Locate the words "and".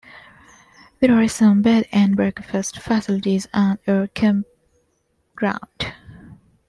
1.91-2.15, 3.53-3.77